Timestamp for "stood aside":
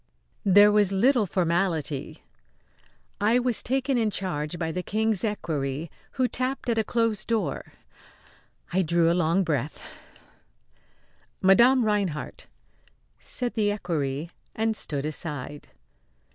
14.75-15.67